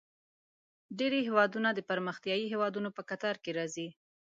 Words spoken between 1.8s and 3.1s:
پرمختیايي هیوادونو په